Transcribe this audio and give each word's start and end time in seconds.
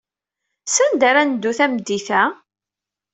Sanda 0.75 1.05
ara 1.09 1.21
neddu 1.23 1.51
tameddit-a? 1.57 2.21